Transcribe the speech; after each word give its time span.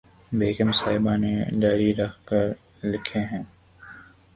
بیگم 0.31 0.71
صاحبہ 0.79 1.13
نے 1.21 1.33
ڈائری 1.61 1.89
رکھ 1.95 2.17
کر 2.27 2.45
لکھے 2.83 3.19
ہیں 3.31 3.43